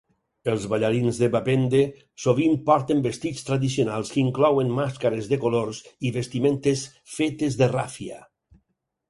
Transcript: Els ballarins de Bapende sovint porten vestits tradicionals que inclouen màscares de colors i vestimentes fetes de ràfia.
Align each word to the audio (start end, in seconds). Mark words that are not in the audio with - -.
Els 0.51 0.63
ballarins 0.69 1.17
de 1.23 1.27
Bapende 1.33 1.81
sovint 2.23 2.55
porten 2.69 3.03
vestits 3.09 3.45
tradicionals 3.51 4.15
que 4.15 4.19
inclouen 4.23 4.73
màscares 4.79 5.29
de 5.35 5.41
colors 5.45 5.83
i 6.11 6.15
vestimentes 6.19 6.89
fetes 7.19 7.61
de 7.63 7.71
ràfia. 7.77 8.19